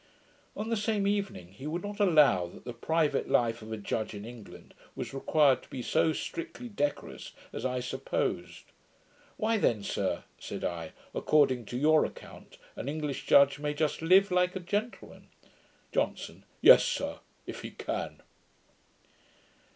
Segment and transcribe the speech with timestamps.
[0.57, 4.15] On the same evening, he would not allow that the private life of a judge,
[4.15, 8.63] in England, was required to be so strictly decorous as I supposed.
[9.37, 14.31] 'Why then, sir,' said I, 'according to your account, an English judge may just live
[14.31, 15.27] like a gentleman.'
[15.91, 16.45] JOHNSON.
[16.61, 18.23] 'Yes, sir if he CAN.'